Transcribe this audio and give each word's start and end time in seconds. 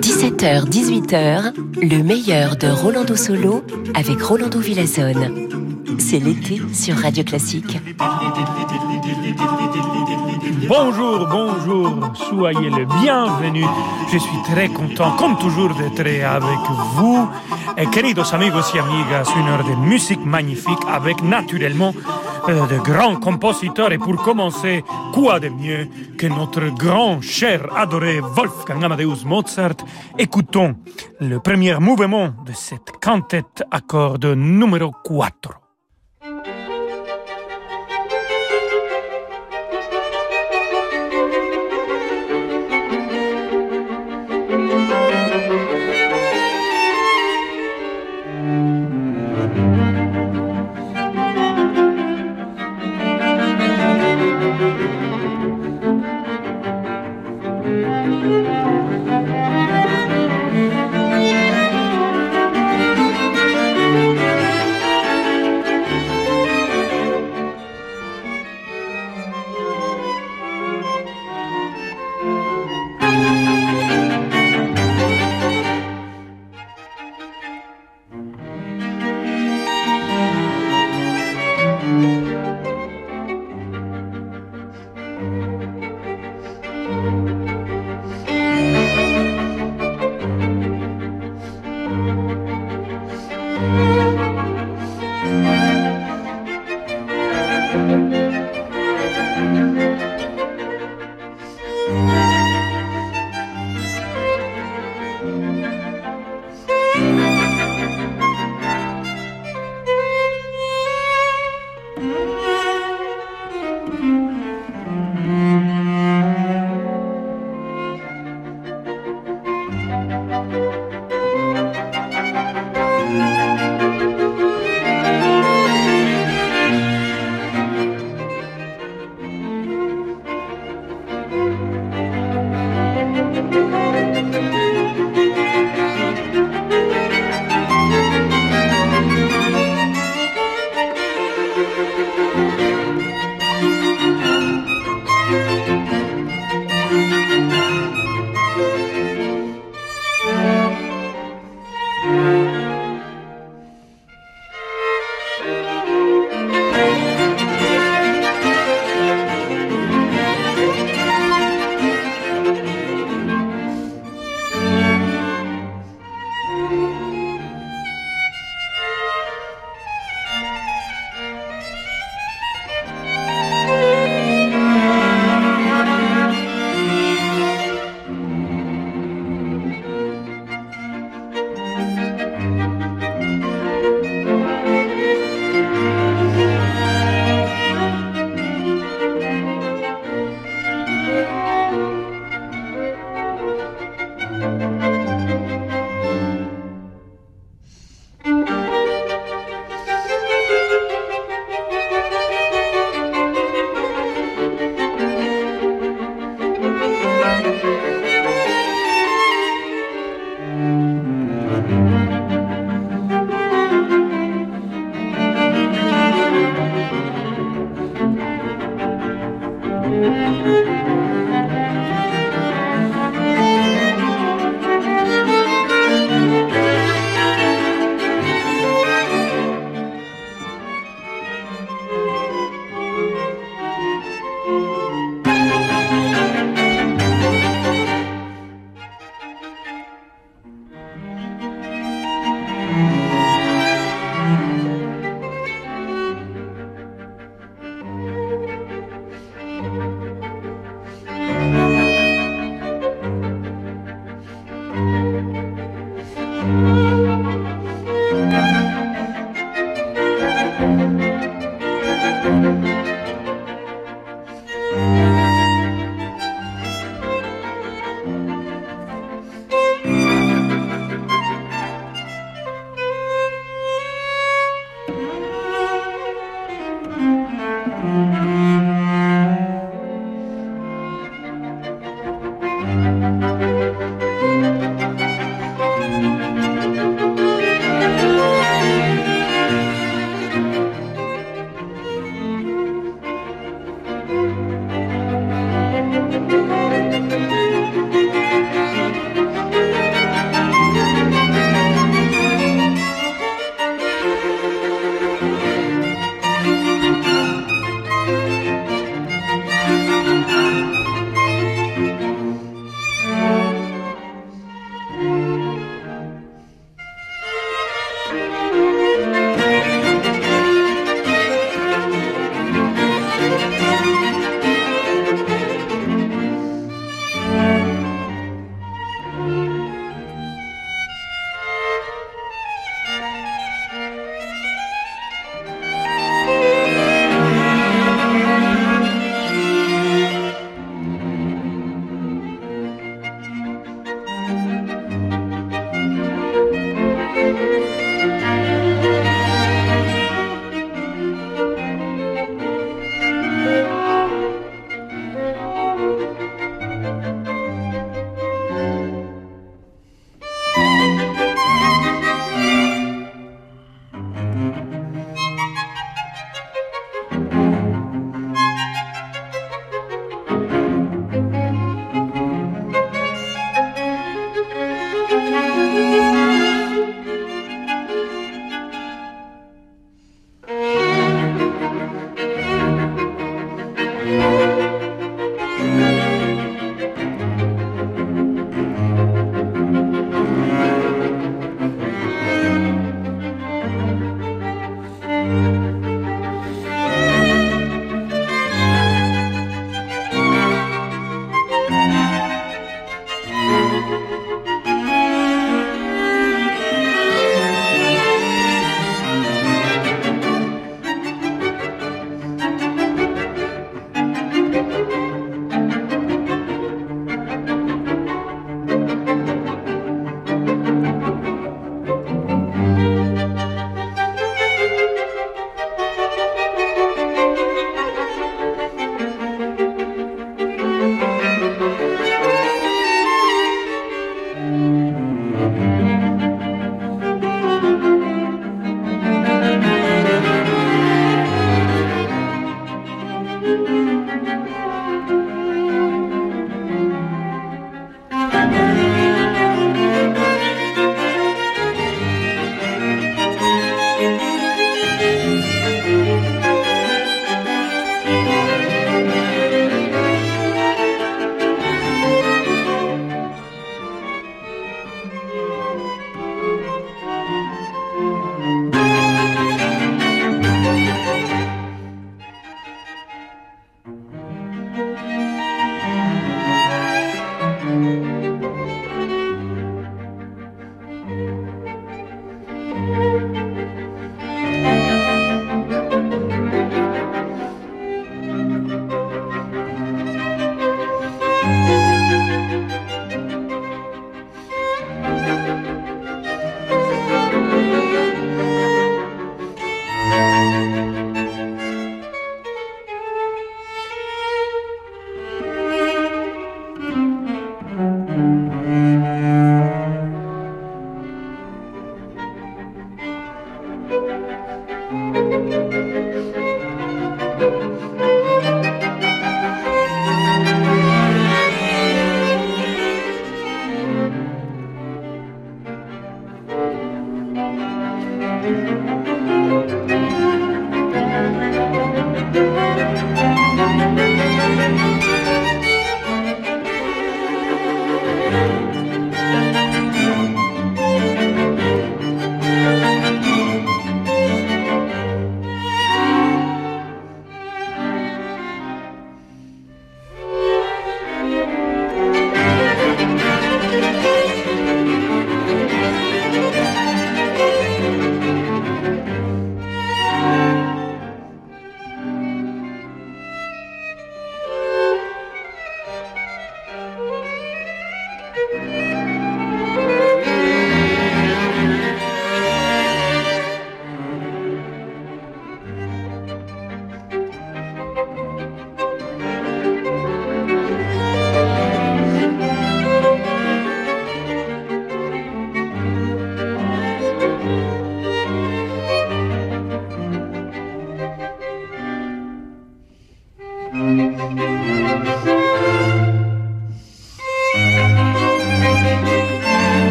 17h, 0.00 0.64
18h, 0.70 1.52
le 1.82 2.02
meilleur 2.02 2.56
de 2.56 2.68
Rolando 2.68 3.14
Solo 3.16 3.62
avec 3.94 4.22
Rolando 4.22 4.60
Villazone. 4.60 5.48
C'est 5.98 6.20
l'été 6.20 6.62
sur 6.72 6.96
Radio 6.96 7.22
Classique. 7.22 7.76
Bonjour, 10.68 11.26
bonjour, 11.30 12.12
soyez 12.14 12.70
le 12.70 12.84
bienvenu. 13.00 13.64
Je 14.12 14.18
suis 14.18 14.42
très 14.44 14.68
content, 14.68 15.12
comme 15.16 15.38
toujours, 15.38 15.74
d'être 15.74 16.00
avec 16.00 16.58
vous. 16.94 17.28
Queridos 17.92 18.34
amigos 18.34 18.74
y 18.74 18.78
amigas, 18.78 19.30
une 19.36 19.48
heure 19.48 19.64
de 19.64 19.74
musique 19.74 20.24
magnifique 20.24 20.84
avec 20.88 21.22
naturellement 21.22 21.94
euh, 22.48 22.66
de 22.66 22.78
grands 22.78 23.16
compositeurs. 23.16 23.92
Et 23.92 23.98
pour 23.98 24.16
commencer, 24.16 24.84
quoi 25.14 25.38
de 25.40 25.48
mieux 25.48 25.88
que 26.18 26.26
notre 26.26 26.68
grand, 26.74 27.20
cher, 27.22 27.68
adoré 27.76 28.20
Wolfgang 28.20 28.82
Amadeus 28.84 29.24
Mozart 29.24 29.76
Écoutons 30.18 30.74
le 31.20 31.38
premier 31.40 31.78
mouvement 31.78 32.34
de 32.44 32.52
cette 32.52 32.92
quintette 33.00 33.62
à 33.70 33.80
cordes 33.80 34.26
numéro 34.26 34.92
4. 35.04 35.67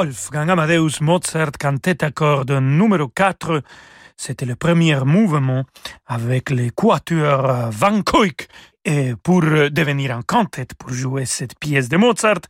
Wolfgang 0.00 0.48
Amadeus 0.48 1.02
Mozart, 1.02 1.58
cantate 1.58 2.02
à 2.02 2.10
cordes 2.10 2.52
numéro 2.52 3.08
4. 3.08 3.62
C'était 4.16 4.46
le 4.46 4.56
premier 4.56 4.96
mouvement 5.04 5.64
avec 6.06 6.48
les 6.48 6.70
quatuors 6.70 7.70
Van 7.70 8.00
Koik 8.00 8.48
et 8.84 9.14
pour 9.22 9.42
devenir 9.42 10.16
en 10.16 10.22
cantate 10.22 10.74
pour 10.74 10.90
jouer 10.90 11.26
cette 11.26 11.58
pièce 11.58 11.88
de 11.88 11.96
Mozart, 11.96 12.40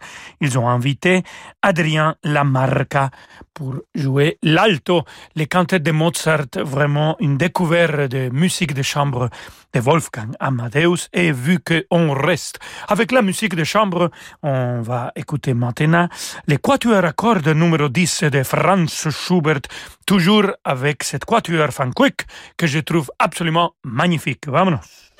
ils 0.40 0.58
ont 0.58 0.68
invité 0.68 1.22
Adrien 1.60 2.16
Lamarca 2.22 3.10
pour 3.52 3.74
jouer 3.94 4.38
l'alto. 4.42 5.02
Les 5.34 5.46
cantates 5.46 5.82
de 5.82 5.90
Mozart, 5.90 6.46
vraiment 6.56 7.16
une 7.20 7.36
découverte 7.36 8.10
de 8.10 8.30
musique 8.30 8.74
de 8.74 8.82
chambre 8.82 9.28
de 9.72 9.80
Wolfgang 9.80 10.32
Amadeus. 10.38 11.08
Et 11.12 11.32
vu 11.32 11.58
qu'on 11.58 12.12
reste 12.12 12.58
avec 12.88 13.12
la 13.12 13.22
musique 13.22 13.56
de 13.56 13.64
chambre, 13.64 14.10
on 14.42 14.82
va 14.82 15.12
écouter 15.16 15.54
maintenant 15.54 16.08
les 16.46 16.58
quatuors 16.58 17.04
à 17.04 17.12
cordes 17.12 17.48
numéro 17.48 17.88
10 17.88 18.24
de 18.24 18.42
Franz 18.44 19.10
Schubert, 19.10 19.62
toujours 20.06 20.46
avec 20.64 21.02
cette 21.02 21.24
quatuor 21.24 21.70
Koik 21.94 22.26
que 22.56 22.66
je 22.66 22.78
trouve 22.78 23.10
absolument 23.18 23.74
magnifique. 23.84 24.46
Vamonos! 24.46 25.10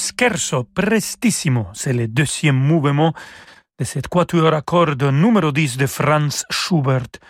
Scherzo 0.00 0.64
prestissimo, 0.64 1.68
c'est 1.74 1.92
le 1.92 2.08
deuxième 2.08 2.56
mouvement 2.56 3.12
de 3.78 3.84
cette 3.84 4.08
quatuor 4.08 4.54
à 4.54 4.62
cordes 4.62 5.02
numéro 5.02 5.52
10 5.52 5.76
de 5.76 5.86
Franz 5.86 6.44
Schubert, 6.50 7.20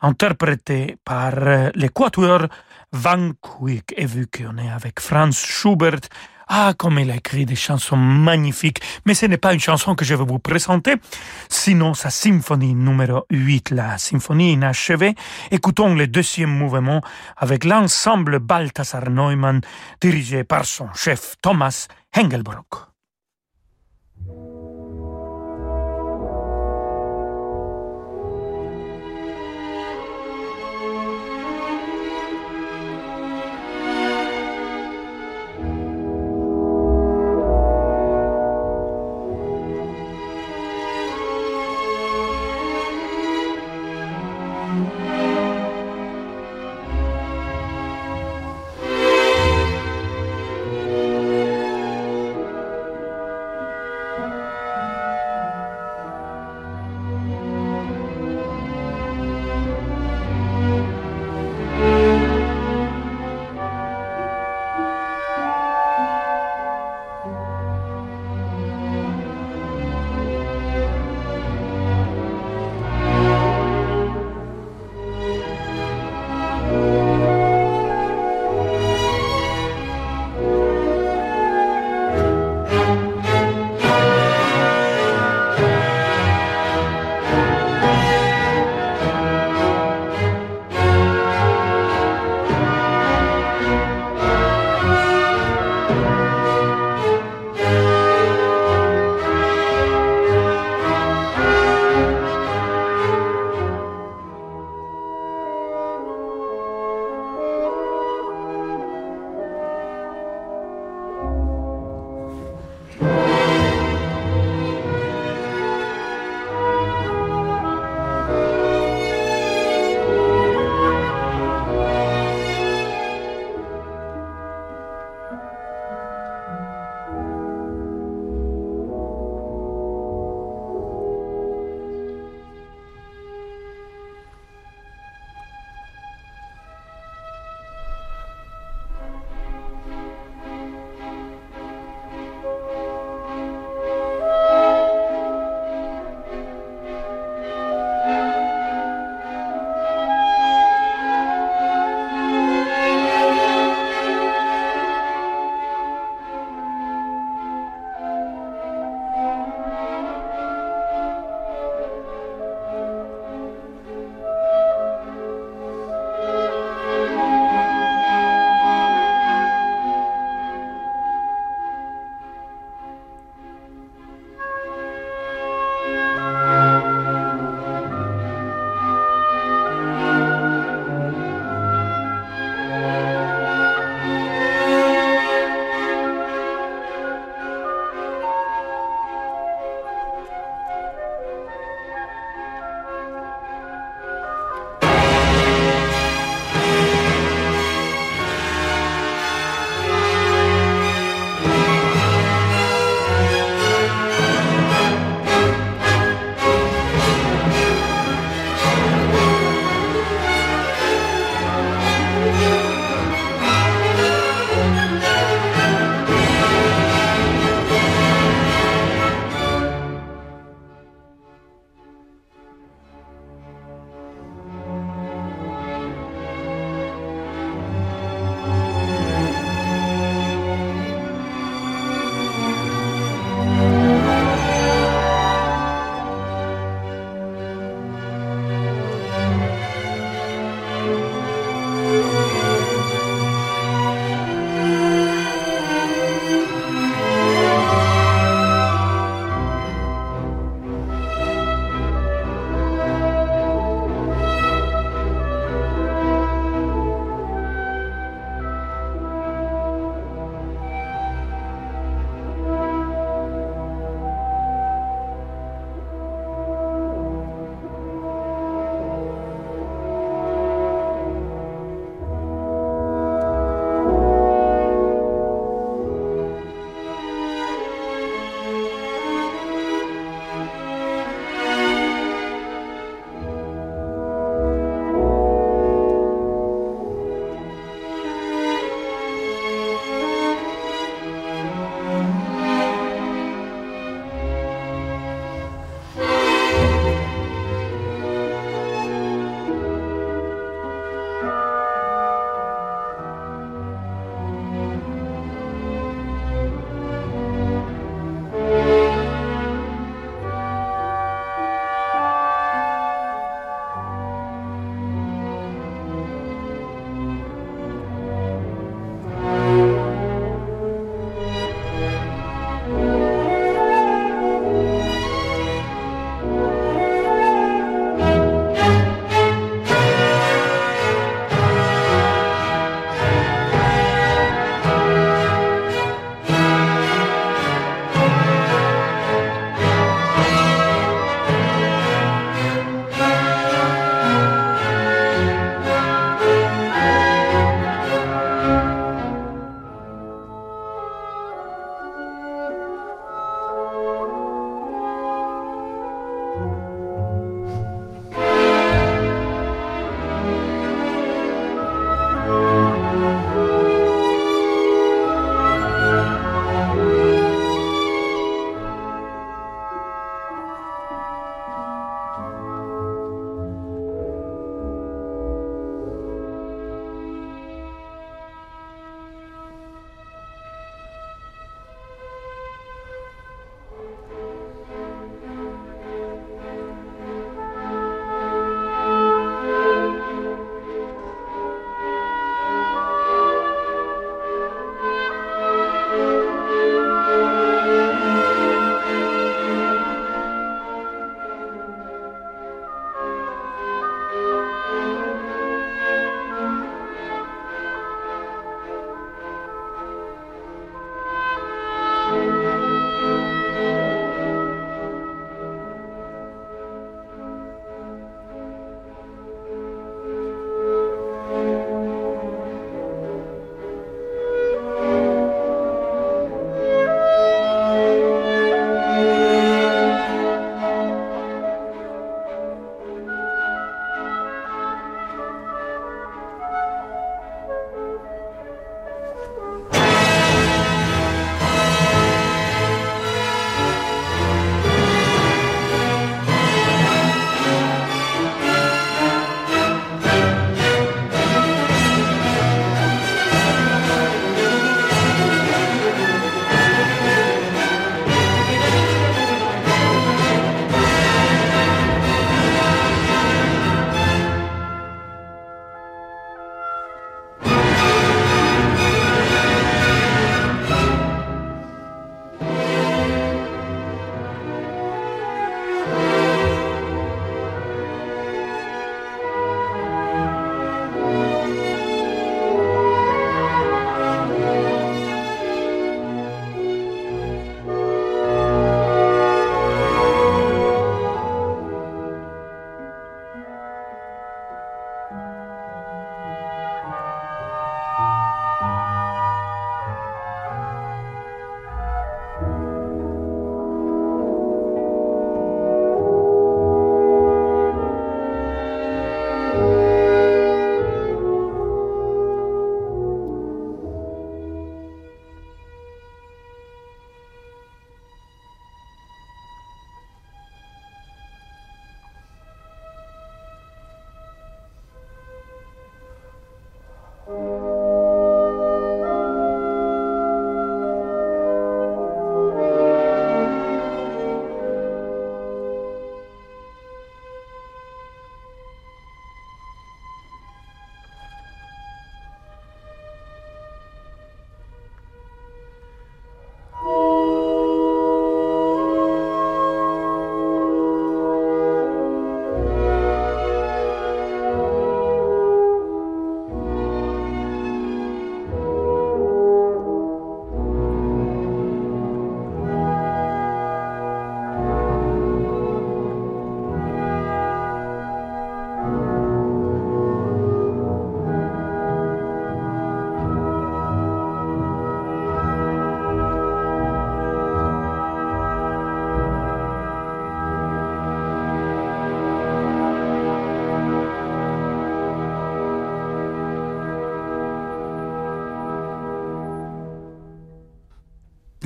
interprété 0.00 0.96
par 1.04 1.34
euh, 1.38 1.70
le 1.74 1.88
quatuor 1.88 2.46
Van 2.92 3.32
Quick. 3.40 3.94
Et 3.96 4.06
vu 4.06 4.26
qu'on 4.26 4.58
est 4.58 4.70
avec 4.70 5.00
Franz 5.00 5.36
Schubert, 5.36 6.00
ah, 6.52 6.74
comme 6.76 6.98
il 6.98 7.10
a 7.12 7.14
écrit 7.14 7.46
des 7.46 7.54
chansons 7.54 7.96
magnifiques, 7.96 8.80
mais 9.06 9.14
ce 9.14 9.26
n'est 9.26 9.38
pas 9.38 9.54
une 9.54 9.60
chanson 9.60 9.94
que 9.94 10.04
je 10.04 10.16
vais 10.16 10.24
vous 10.24 10.40
présenter, 10.40 10.96
sinon 11.48 11.94
sa 11.94 12.10
symphonie 12.10 12.74
numéro 12.74 13.24
8, 13.30 13.70
la 13.70 13.98
symphonie 13.98 14.54
inachevée. 14.54 15.14
Écoutons 15.52 15.94
le 15.94 16.08
deuxième 16.08 16.50
mouvement 16.50 17.02
avec 17.36 17.64
l'ensemble 17.64 18.40
Balthasar 18.40 19.10
Neumann 19.10 19.60
dirigé 20.00 20.42
par 20.42 20.64
son 20.64 20.92
chef 20.92 21.36
Thomas 21.40 21.86
Hengelbrock. 22.16 22.90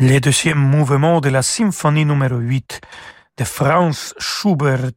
Le 0.06 0.20
deuxième 0.20 0.58
mouvement 0.58 1.22
de 1.22 1.30
la 1.30 1.40
symphonie 1.40 2.04
numéro 2.04 2.36
8 2.36 2.82
de 3.38 3.44
Franz 3.44 4.12
Schubert 4.18 4.90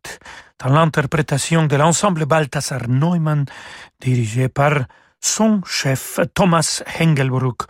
dans 0.60 0.70
l'interprétation 0.70 1.66
de 1.66 1.78
l'ensemble 1.78 2.26
Balthasar 2.26 2.90
Neumann 2.90 3.46
dirigé 4.02 4.50
par 4.50 4.86
son 5.22 5.62
chef 5.66 6.20
Thomas 6.34 6.84
Hengelbruck. 7.00 7.64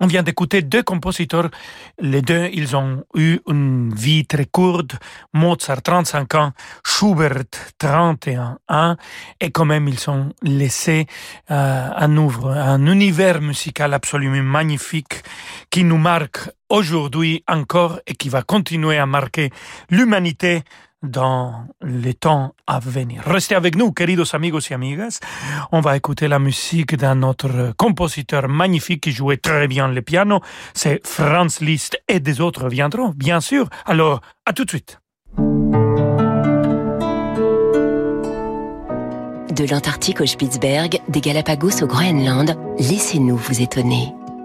On 0.00 0.06
vient 0.06 0.22
d'écouter 0.22 0.62
deux 0.62 0.84
compositeurs. 0.84 1.50
Les 1.98 2.22
deux, 2.22 2.48
ils 2.52 2.76
ont 2.76 3.04
eu 3.14 3.40
une 3.48 3.92
vie 3.92 4.26
très 4.26 4.46
courte. 4.46 4.92
Mozart, 5.32 5.82
35 5.82 6.34
ans, 6.36 6.52
Schubert, 6.84 7.42
31 7.78 8.58
ans. 8.68 8.96
Et 9.40 9.50
quand 9.50 9.64
même, 9.64 9.88
ils 9.88 10.08
ont 10.08 10.32
laissé 10.42 11.06
euh, 11.50 11.88
un, 11.96 12.16
ouvre, 12.16 12.50
un 12.50 12.86
univers 12.86 13.40
musical 13.40 13.92
absolument 13.92 14.42
magnifique 14.42 15.22
qui 15.68 15.82
nous 15.82 15.98
marque 15.98 16.48
aujourd'hui 16.68 17.42
encore 17.48 17.98
et 18.06 18.14
qui 18.14 18.28
va 18.28 18.42
continuer 18.42 18.98
à 18.98 19.06
marquer 19.06 19.50
l'humanité 19.90 20.62
dans 21.02 21.66
les 21.82 22.14
temps 22.14 22.54
à 22.66 22.80
venir. 22.80 23.22
Restez 23.24 23.54
avec 23.54 23.76
nous, 23.76 23.92
queridos 23.92 24.34
amigos 24.34 24.68
y 24.70 24.74
amigas. 24.74 25.20
On 25.72 25.80
va 25.80 25.96
écouter 25.96 26.28
la 26.28 26.38
musique 26.38 26.96
d'un 26.96 27.22
autre 27.22 27.72
compositeur 27.76 28.48
magnifique 28.48 29.02
qui 29.02 29.12
jouait 29.12 29.36
très 29.36 29.68
bien 29.68 29.88
le 29.88 30.02
piano. 30.02 30.40
C'est 30.74 31.06
Franz 31.06 31.64
Liszt 31.64 32.00
et 32.08 32.20
des 32.20 32.40
autres 32.40 32.68
viendront, 32.68 33.12
bien 33.14 33.40
sûr. 33.40 33.68
Alors, 33.86 34.20
à 34.46 34.52
tout 34.52 34.64
de 34.64 34.70
suite. 34.70 34.98
De 39.58 39.64
l'Antarctique 39.68 40.20
au 40.20 40.26
Spitzberg, 40.26 41.00
des 41.08 41.20
Galapagos 41.20 41.82
au 41.82 41.86
Groenland, 41.86 42.56
laissez-nous 42.78 43.36
vous 43.36 43.60
étonner. 43.60 44.12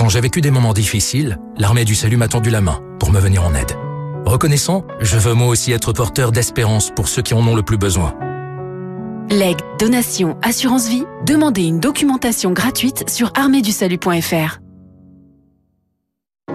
Quand 0.00 0.08
j'ai 0.08 0.22
vécu 0.22 0.40
des 0.40 0.50
moments 0.50 0.72
difficiles, 0.72 1.38
l'armée 1.58 1.84
du 1.84 1.94
salut 1.94 2.16
m'a 2.16 2.26
tendu 2.26 2.48
la 2.48 2.62
main 2.62 2.80
pour 2.98 3.12
me 3.12 3.20
venir 3.20 3.44
en 3.44 3.54
aide. 3.54 3.72
Reconnaissant, 4.24 4.86
je 4.98 5.18
veux 5.18 5.34
moi 5.34 5.48
aussi 5.48 5.72
être 5.72 5.92
porteur 5.92 6.32
d'espérance 6.32 6.90
pour 6.90 7.06
ceux 7.06 7.20
qui 7.20 7.34
en 7.34 7.46
ont 7.46 7.54
le 7.54 7.62
plus 7.62 7.76
besoin. 7.76 8.14
Legs, 9.28 9.60
donation, 9.78 10.38
assurance 10.40 10.88
vie, 10.88 11.04
demandez 11.26 11.64
une 11.64 11.80
documentation 11.80 12.52
gratuite 12.52 13.10
sur 13.10 13.30
arméedusalut.fr. 13.34 14.60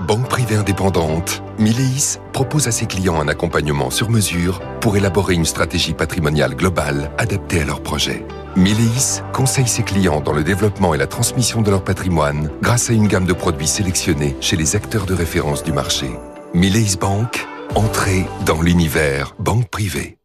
Banque 0.00 0.28
privée 0.28 0.56
indépendante, 0.56 1.40
Mileis 1.56 2.18
propose 2.32 2.66
à 2.66 2.72
ses 2.72 2.86
clients 2.86 3.20
un 3.20 3.28
accompagnement 3.28 3.90
sur 3.90 4.10
mesure 4.10 4.60
pour 4.80 4.96
élaborer 4.96 5.34
une 5.34 5.44
stratégie 5.44 5.94
patrimoniale 5.94 6.56
globale 6.56 7.12
adaptée 7.16 7.60
à 7.60 7.64
leurs 7.64 7.80
projets. 7.80 8.26
Mileis 8.56 9.22
conseille 9.32 9.68
ses 9.68 9.84
clients 9.84 10.20
dans 10.20 10.32
le 10.32 10.42
développement 10.42 10.94
et 10.94 10.98
la 10.98 11.06
transmission 11.06 11.62
de 11.62 11.70
leur 11.70 11.84
patrimoine 11.84 12.50
grâce 12.60 12.90
à 12.90 12.92
une 12.92 13.06
gamme 13.06 13.24
de 13.24 13.32
produits 13.32 13.68
sélectionnés 13.68 14.34
chez 14.40 14.56
les 14.56 14.74
acteurs 14.74 15.06
de 15.06 15.14
référence 15.14 15.62
du 15.62 15.72
marché. 15.72 16.10
Mileis 16.54 16.96
Bank, 17.00 17.46
entrée 17.76 18.26
dans 18.44 18.60
l'univers 18.60 19.36
banque 19.38 19.68
privée. 19.68 20.18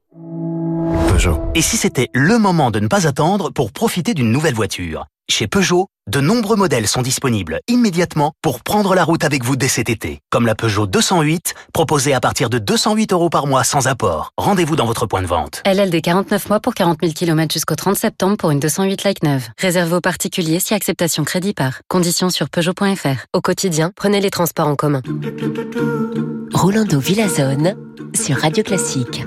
Et 1.54 1.62
si 1.62 1.78
c'était 1.78 2.08
le 2.14 2.40
moment 2.40 2.72
de 2.72 2.80
ne 2.80 2.88
pas 2.88 3.06
attendre 3.06 3.52
pour 3.52 3.72
profiter 3.72 4.16
d'une 4.16 4.32
nouvelle 4.32 4.56
voiture? 4.56 5.06
Chez 5.30 5.46
Peugeot, 5.46 5.88
de 6.10 6.22
nombreux 6.22 6.56
modèles 6.56 6.88
sont 6.88 7.04
disponibles 7.04 7.60
immédiatement 7.68 8.34
pour 8.42 8.62
prendre 8.62 8.96
la 8.96 9.04
route 9.04 9.24
avec 9.24 9.44
vous 9.44 9.56
dès 9.56 9.68
cet 9.68 9.90
été. 9.90 10.22
Comme 10.32 10.48
la 10.48 10.56
Peugeot 10.56 10.88
208, 10.88 11.54
proposée 11.72 12.14
à 12.14 12.20
partir 12.20 12.50
de 12.50 12.58
208 12.58 13.14
euros 13.14 13.30
par 13.30 13.46
mois 13.46 13.64
sans 13.64 13.88
apport. 13.88 14.34
Rendez-vous 14.38 14.76
dans 14.76 14.88
votre 14.88 15.06
point 15.06 15.22
de 15.22 15.28
vente. 15.28 15.62
LLD 15.66 16.02
49 16.02 16.50
mois 16.50 16.60
pour 16.60 16.74
40 16.74 16.98
000 17.02 17.14
km 17.14 17.54
jusqu'au 17.54 17.76
30 17.76 17.96
septembre 17.96 18.38
pour 18.38 18.50
une 18.50 18.60
208 18.60 19.04
like 19.04 19.24
neuve. 19.24 19.48
Réservé 19.60 19.96
aux 19.96 20.02
particuliers 20.02 20.60
si 20.60 20.74
acceptation 20.74 21.24
crédit 21.24 21.54
par. 21.54 21.82
Conditions 21.88 22.32
sur 22.32 22.50
Peugeot.fr. 22.50 23.26
Au 23.34 23.42
quotidien, 23.42 23.92
prenez 23.96 24.20
les 24.20 24.32
transports 24.32 24.68
en 24.68 24.76
commun. 24.76 25.04
Rolando 26.54 27.00
Villazone 27.00 27.76
sur 28.16 28.38
Radio 28.38 28.64
Classique. 28.64 29.24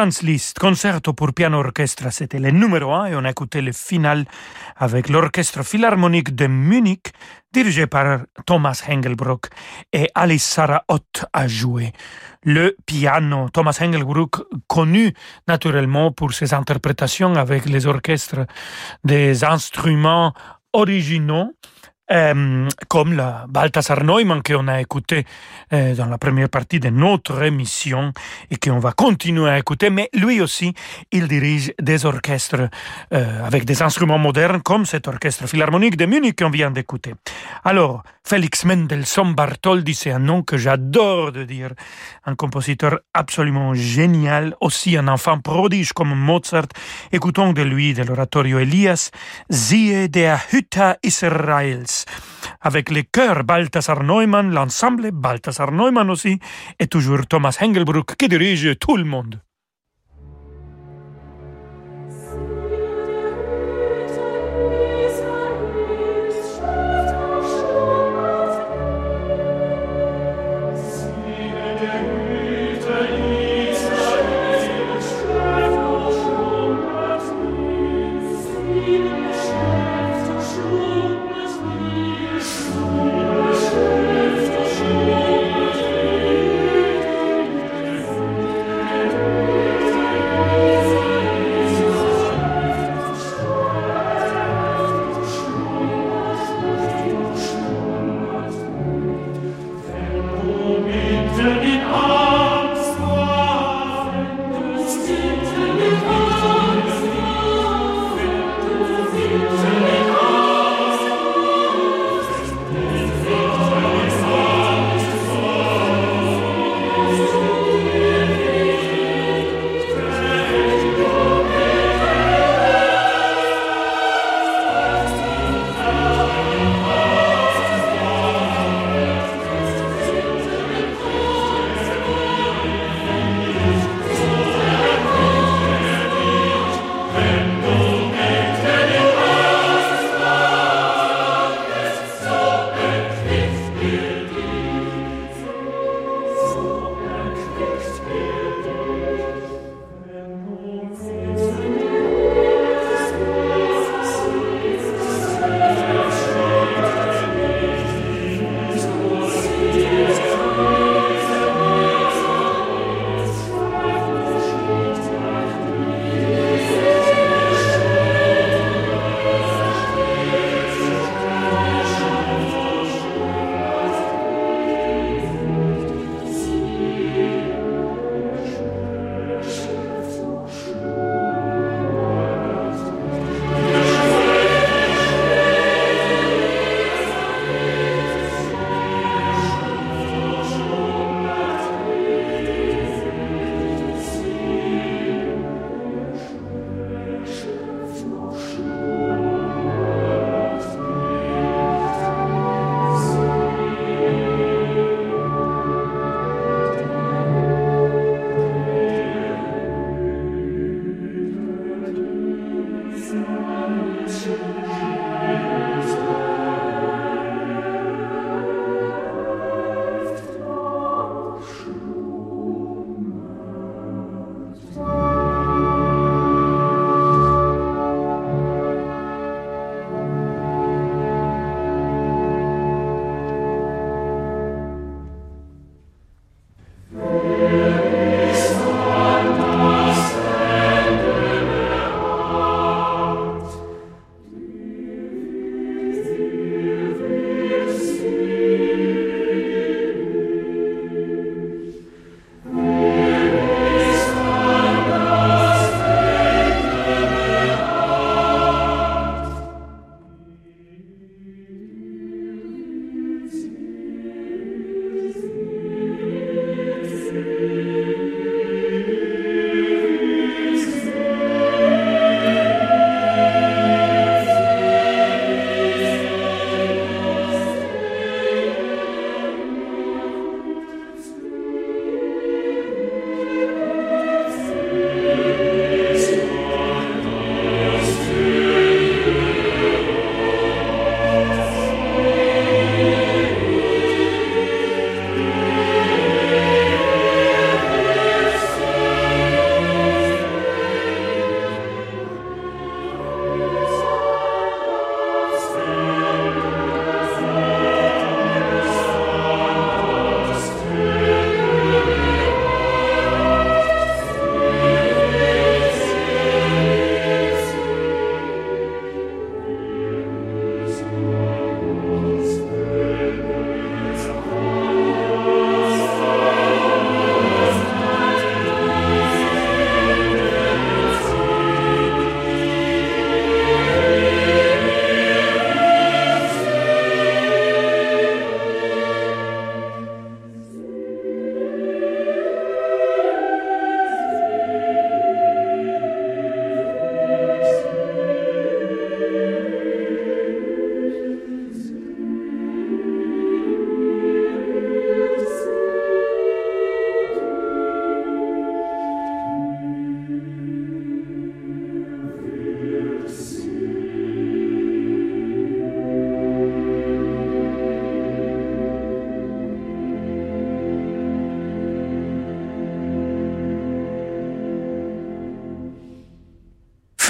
Franz 0.00 0.22
Liszt, 0.22 0.58
concerto 0.58 1.12
pour 1.12 1.34
piano 1.34 1.58
orchestre, 1.58 2.10
c'était 2.10 2.38
le 2.38 2.50
numéro 2.50 2.90
un 2.94 3.04
et 3.04 3.14
on 3.14 3.22
a 3.26 3.30
écouté 3.30 3.60
le 3.60 3.72
final 3.72 4.24
avec 4.76 5.10
l'orchestre 5.10 5.62
philharmonique 5.62 6.34
de 6.34 6.46
Munich, 6.46 7.12
dirigé 7.52 7.86
par 7.86 8.20
Thomas 8.46 8.82
Hengelbrock 8.88 9.48
et 9.92 10.08
Alice 10.14 10.44
Sarah 10.44 10.84
Ott 10.88 11.26
a 11.34 11.46
joué 11.46 11.92
le 12.44 12.78
piano. 12.86 13.50
Thomas 13.50 13.76
Hengelbrock, 13.78 14.36
connu 14.68 15.12
naturellement 15.46 16.12
pour 16.12 16.32
ses 16.32 16.54
interprétations 16.54 17.34
avec 17.34 17.66
les 17.66 17.86
orchestres 17.86 18.46
des 19.04 19.44
instruments 19.44 20.32
originaux 20.72 21.52
euh, 22.12 22.68
comme 22.88 23.14
la 23.14 23.46
Balthasar 23.48 24.02
Neumann 24.04 24.42
qu'on 24.42 24.68
a 24.68 24.80
écouté 24.80 25.24
euh, 25.72 25.94
dans 25.94 26.06
la 26.06 26.18
première 26.18 26.48
partie 26.48 26.80
de 26.80 26.90
notre 26.90 27.42
émission 27.42 28.12
et 28.50 28.56
qu'on 28.56 28.78
va 28.78 28.92
continuer 28.92 29.48
à 29.48 29.58
écouter, 29.58 29.90
mais 29.90 30.08
lui 30.12 30.40
aussi, 30.40 30.74
il 31.12 31.28
dirige 31.28 31.72
des 31.80 32.06
orchestres 32.06 32.68
euh, 33.12 33.46
avec 33.46 33.64
des 33.64 33.82
instruments 33.82 34.18
modernes 34.18 34.60
comme 34.60 34.86
cet 34.86 35.08
orchestre 35.08 35.46
philharmonique 35.46 35.96
de 35.96 36.06
Munich 36.06 36.38
qu'on 36.38 36.50
vient 36.50 36.70
d'écouter. 36.70 37.14
Alors, 37.64 38.02
Félix 38.24 38.64
Mendelssohn 38.64 39.34
Bartholdy, 39.34 39.94
c'est 39.94 40.10
un 40.10 40.18
nom 40.18 40.42
que 40.42 40.56
j'adore 40.56 41.32
de 41.32 41.44
dire, 41.44 41.70
un 42.24 42.34
compositeur 42.34 43.00
absolument 43.14 43.74
génial, 43.74 44.54
aussi 44.60 44.96
un 44.96 45.08
enfant 45.08 45.38
prodige 45.40 45.92
comme 45.92 46.14
Mozart. 46.14 46.68
Écoutons 47.12 47.52
de 47.52 47.62
lui, 47.62 47.94
de 47.94 48.02
l'oratorio 48.02 48.58
Elias, 48.58 49.10
Siehe 49.48 50.08
der 50.08 50.38
Hütte 50.52 50.98
Israels 51.02 51.99
avec 52.60 52.90
les 52.90 53.04
chœurs 53.04 53.44
Balthasar 53.44 54.02
Neumann, 54.02 54.50
l'ensemble 54.52 55.10
Balthasar 55.10 55.72
Neumann 55.72 56.10
aussi, 56.10 56.38
et 56.78 56.86
toujours 56.86 57.26
Thomas 57.26 57.56
Hengelbruck 57.60 58.16
qui 58.16 58.28
dirige 58.28 58.78
tout 58.78 58.96
le 58.96 59.04
monde. 59.04 59.40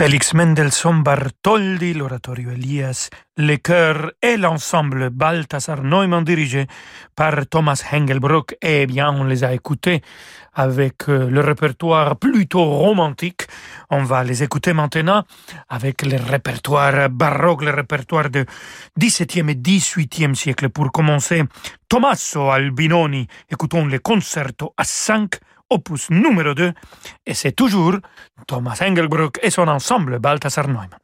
Félix 0.00 0.32
Mendelssohn 0.32 1.02
Bartholdi, 1.02 1.92
l'oratorio 1.92 2.52
Elias, 2.52 3.10
le 3.36 3.56
chœur 3.56 4.12
et 4.22 4.38
l'ensemble 4.38 5.10
Balthasar 5.10 5.82
Neumann 5.82 6.24
dirigé 6.24 6.68
par 7.14 7.46
Thomas 7.46 7.84
Hengelbrock. 7.92 8.56
Eh 8.62 8.86
bien, 8.86 9.10
on 9.10 9.24
les 9.24 9.44
a 9.44 9.52
écoutés 9.52 10.00
avec 10.54 11.06
euh, 11.10 11.28
le 11.28 11.40
répertoire 11.40 12.16
plutôt 12.16 12.64
romantique. 12.64 13.42
On 13.90 14.02
va 14.02 14.24
les 14.24 14.42
écouter 14.42 14.72
maintenant 14.72 15.24
avec 15.68 16.00
le 16.00 16.16
répertoire 16.16 17.10
baroque, 17.10 17.62
le 17.62 17.70
répertoire 17.70 18.30
du 18.30 18.46
XVIIe 18.98 19.50
et 19.50 19.54
XVIIIe 19.54 20.34
siècle. 20.34 20.70
Pour 20.70 20.90
commencer, 20.92 21.44
Tommaso 21.90 22.48
Albinoni. 22.48 23.26
Écoutons 23.50 23.84
le 23.84 23.98
concerto 23.98 24.72
à 24.78 24.84
5 24.84 25.34
opus 25.70 26.10
numéro 26.10 26.54
2, 26.54 26.72
et 27.26 27.34
c'est 27.34 27.52
toujours 27.52 27.96
Thomas 28.46 28.78
Engelbrock 28.82 29.38
et 29.42 29.50
son 29.50 29.68
ensemble 29.68 30.18
Balthasar 30.18 30.68
Neumann. 30.68 30.99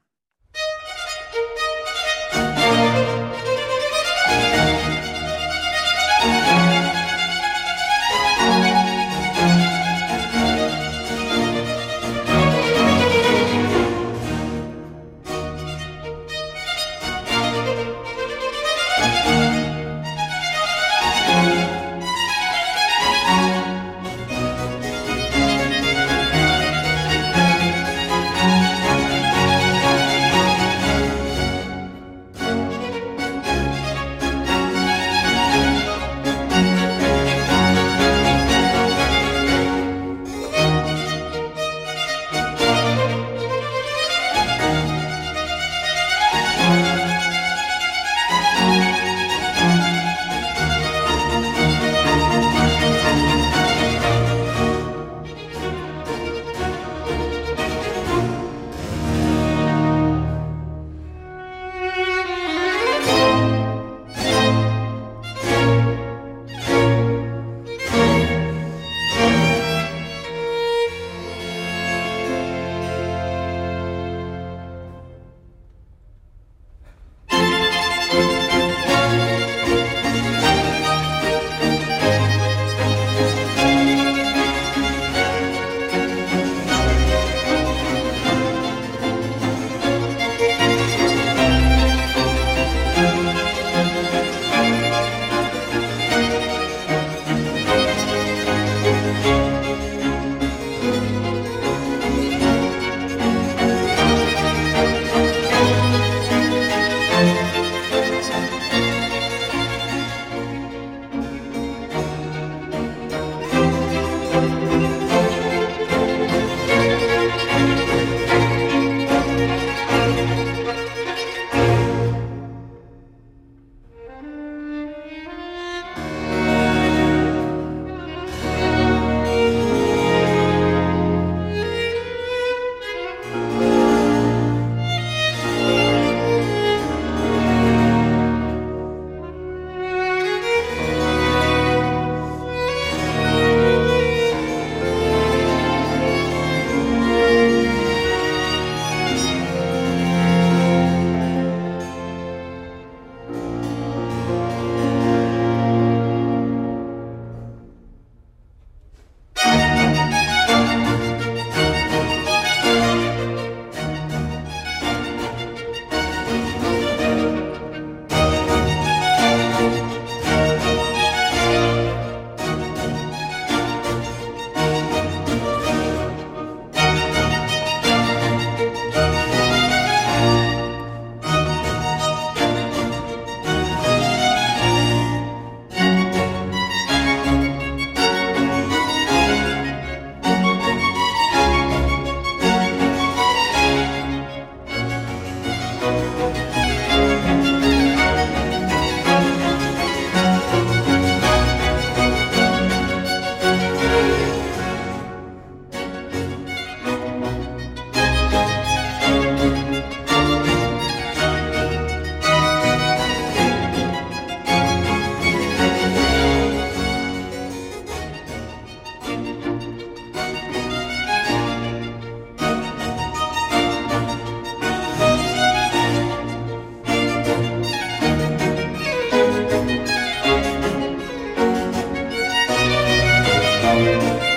Música 233.76 234.35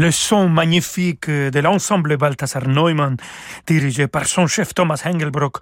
le 0.00 0.10
son 0.10 0.48
magnifique 0.48 1.28
de 1.28 1.60
l'ensemble 1.60 2.16
Balthasar 2.16 2.66
Neumann, 2.66 3.18
dirigé 3.66 4.08
par 4.08 4.24
son 4.24 4.46
chef 4.46 4.72
Thomas 4.72 5.02
Hengelbrock, 5.04 5.58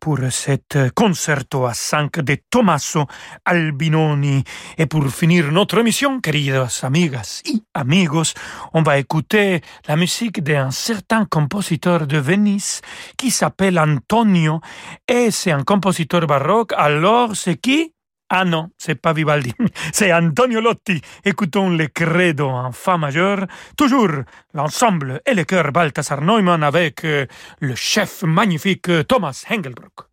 pour 0.00 0.18
cet 0.30 0.76
concerto 0.94 1.66
à 1.66 1.72
5 1.72 2.18
de 2.20 2.36
Tommaso 2.50 3.06
Albinoni. 3.44 4.42
Et 4.76 4.86
pour 4.86 5.06
finir 5.08 5.52
notre 5.52 5.78
émission, 5.78 6.20
queridos 6.20 6.84
amigas 6.84 7.42
y 7.44 7.62
amigos, 7.74 8.34
on 8.74 8.82
va 8.82 8.98
écouter 8.98 9.60
la 9.86 9.94
musique 9.94 10.42
d'un 10.42 10.72
certain 10.72 11.24
compositeur 11.24 12.08
de 12.08 12.18
Venise 12.18 12.80
qui 13.16 13.30
s'appelle 13.30 13.78
Antonio 13.78 14.60
et 15.06 15.30
c'est 15.30 15.52
un 15.52 15.62
compositeur 15.62 16.26
baroque. 16.26 16.72
Alors, 16.76 17.36
c'est 17.36 17.56
qui? 17.56 17.92
Ah 18.28 18.44
non, 18.44 18.70
c'est 18.76 18.96
pas 18.96 19.12
Vivaldi, 19.12 19.54
c'est 19.92 20.12
Antonio 20.12 20.60
Lotti. 20.60 21.00
Écoutons 21.24 21.70
le 21.70 21.86
credo 21.86 22.48
en 22.48 22.72
fa 22.72 22.98
majeur, 22.98 23.46
toujours 23.76 24.10
l'ensemble 24.52 25.20
et 25.24 25.34
le 25.34 25.44
chœur 25.44 25.70
Balthasar 25.70 26.20
Neumann 26.22 26.64
avec 26.64 27.04
euh, 27.04 27.26
le 27.60 27.76
chef 27.76 28.22
magnifique 28.24 28.90
Thomas 29.06 29.44
Hengelbrock. 29.48 30.08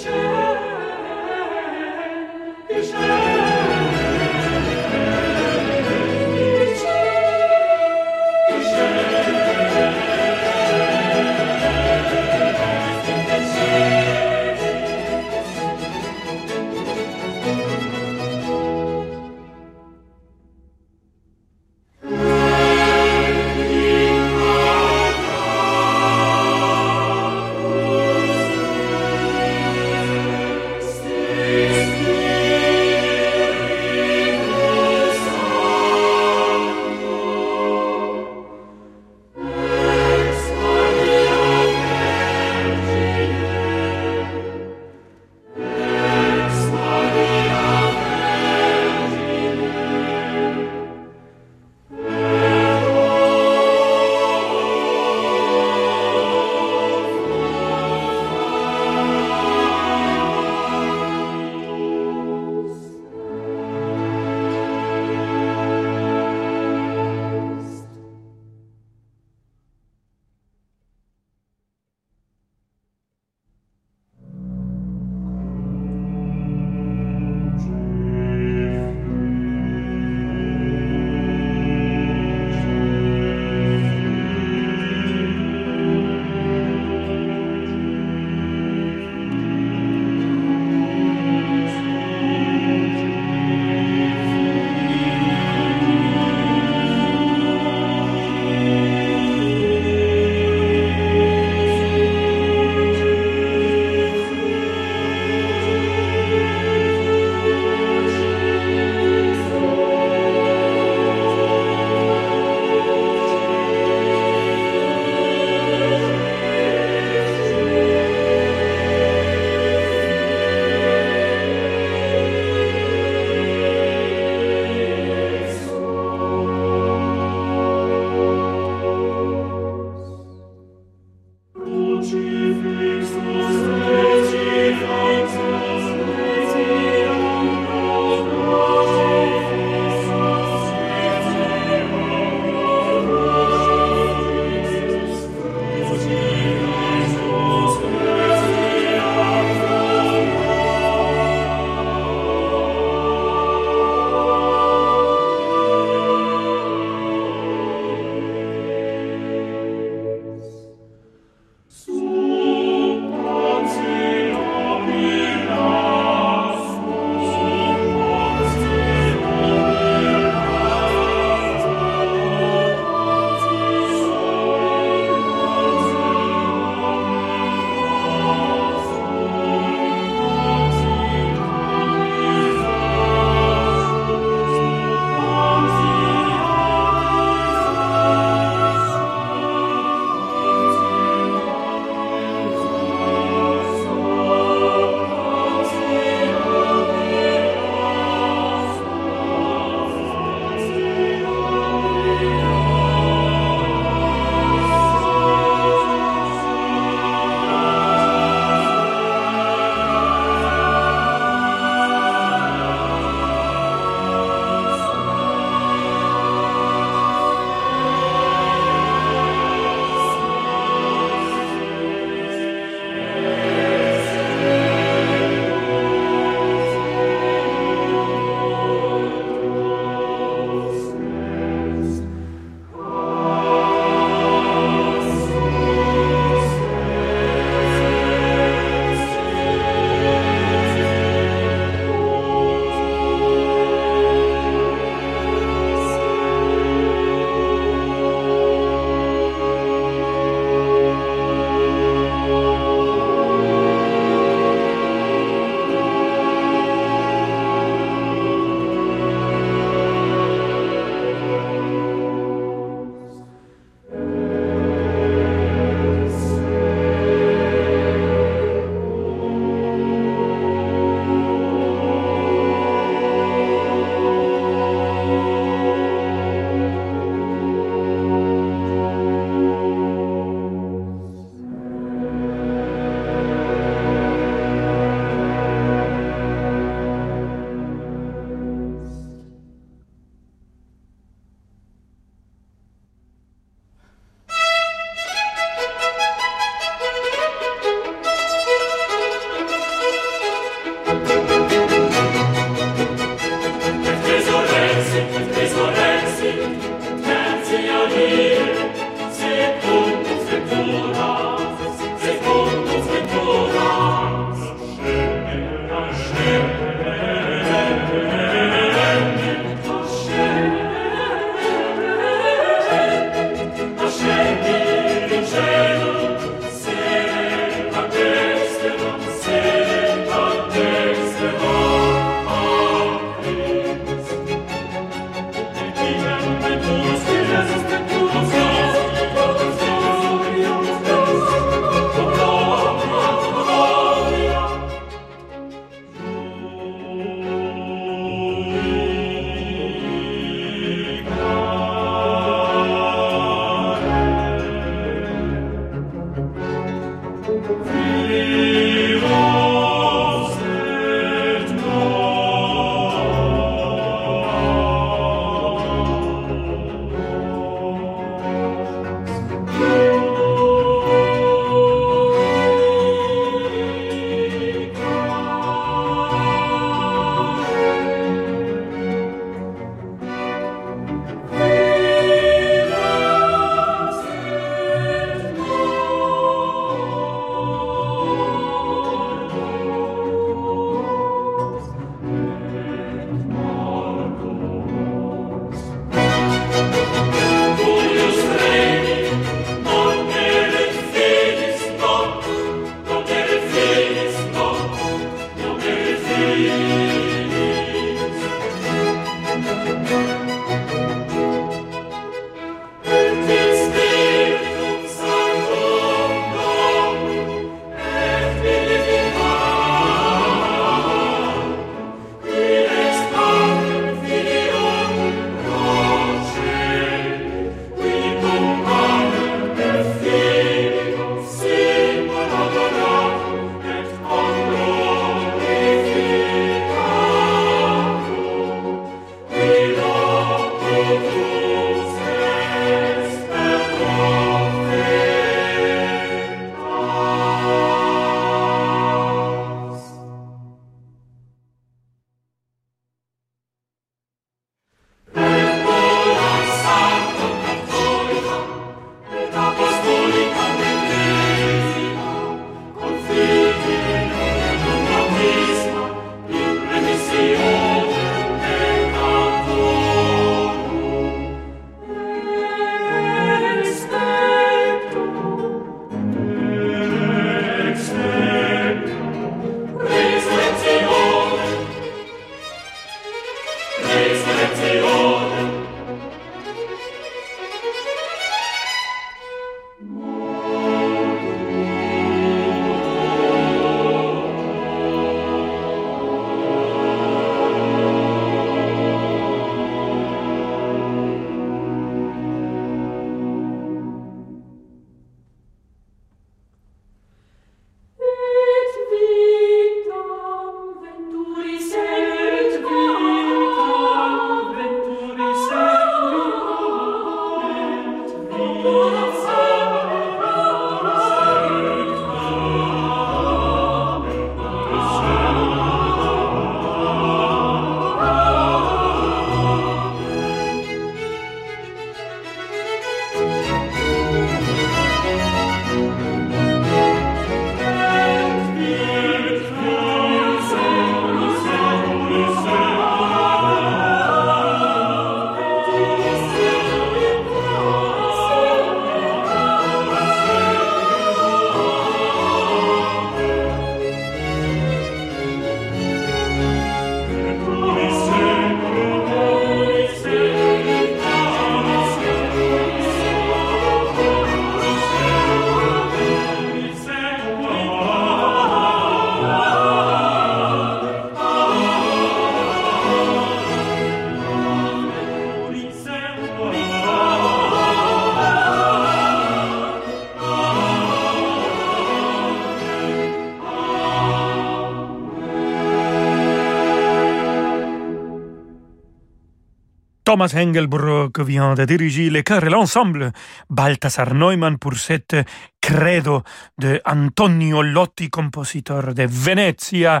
Thomas 590.16 590.34
Engelbrock 590.34 591.20
vient 591.20 591.52
de 591.52 591.66
diriger 591.66 592.08
les 592.08 592.22
chœurs 592.22 592.44
et 592.44 592.48
l'ensemble 592.48 593.12
Balthasar 593.50 594.14
Neumann 594.14 594.56
pour 594.56 594.72
cette 594.72 595.14
credo 595.60 596.22
de 596.56 596.80
Antonio 596.86 597.60
Lotti, 597.60 598.08
compositeur 598.08 598.94
de 598.94 599.06
Venezia. 599.06 600.00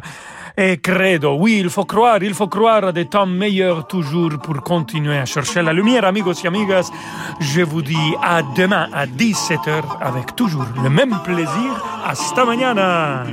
Et 0.56 0.78
credo, 0.78 1.36
oui, 1.38 1.58
il 1.60 1.68
faut 1.68 1.84
croire, 1.84 2.22
il 2.22 2.32
faut 2.32 2.48
croire 2.48 2.84
à 2.84 2.92
des 2.92 3.10
temps 3.10 3.26
meilleurs 3.26 3.86
toujours 3.86 4.38
pour 4.42 4.62
continuer 4.62 5.18
à 5.18 5.26
chercher 5.26 5.60
la 5.60 5.74
lumière, 5.74 6.06
amigos 6.06 6.42
et 6.42 6.46
amigas. 6.46 6.90
Je 7.38 7.60
vous 7.60 7.82
dis 7.82 8.14
à 8.22 8.40
demain 8.56 8.88
à 8.94 9.04
17h 9.04 9.82
avec 10.00 10.34
toujours 10.34 10.64
le 10.82 10.88
même 10.88 11.18
plaisir. 11.24 11.84
Hasta 12.06 12.46
mañana! 12.46 13.26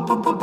pa, 0.00 0.16
pa, 0.16 0.32
pa, 0.32 0.41